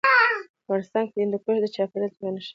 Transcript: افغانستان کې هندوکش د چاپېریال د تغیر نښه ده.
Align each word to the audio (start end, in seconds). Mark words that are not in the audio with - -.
افغانستان 0.63 1.03
کې 1.09 1.17
هندوکش 1.23 1.57
د 1.61 1.65
چاپېریال 1.75 2.09
د 2.11 2.13
تغیر 2.17 2.31
نښه 2.35 2.43
ده. 2.43 2.49